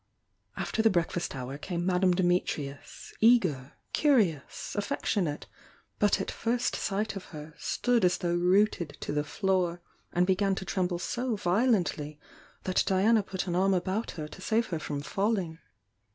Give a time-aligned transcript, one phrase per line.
[0.57, 5.45] After the breakfast hour came Madame Dimitrius, eager, curious, affectionate;—
[5.99, 9.79] but at first sight of her, stood as though rooted to the floor,
[10.11, 12.19] and began to tremble so violently
[12.63, 15.59] that Diana put an arm about her to save her from falling.